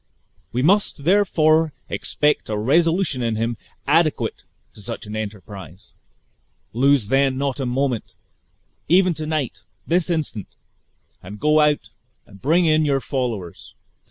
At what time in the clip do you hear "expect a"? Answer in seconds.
1.87-2.57